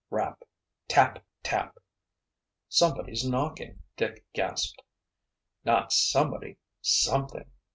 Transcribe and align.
Rap—tap—tap! 0.09 1.77
"Somebody's 2.67 3.23
knocking," 3.23 3.83
Dick 3.95 4.25
gasped. 4.33 4.81
"Not 5.63 5.93
somebody—something!" 5.93 7.45